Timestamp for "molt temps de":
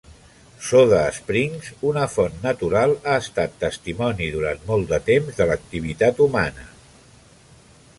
4.73-5.49